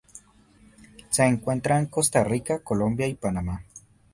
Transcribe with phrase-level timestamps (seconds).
[1.11, 3.63] Se encuentra en Costa Rica, Colombia y Panamá.